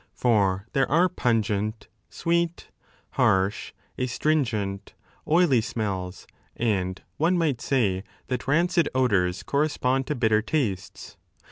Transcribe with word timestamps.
For 0.15 0.65
there 0.73 0.89
are 0.89 1.07
pungent, 1.07 1.87
sweet, 2.09 2.69
harsh, 3.11 3.71
astringent, 3.99 4.95
oily 5.27 5.61
smells, 5.61 6.25
and 6.57 6.99
one 7.17 7.37
might 7.37 7.61
say 7.61 8.03
that 8.25 8.47
rancid 8.47 8.89
odours 8.95 9.43
correspond 9.43 10.07
to 10.07 10.15
bitter 10.15 10.41
tastes. 10.41 11.17